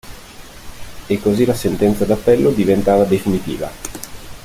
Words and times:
E 1.05 1.19
così 1.21 1.45
la 1.45 1.53
sentenza 1.53 2.05
d'appello 2.05 2.49
diventava 2.49 3.03
definitiva. 3.03 3.69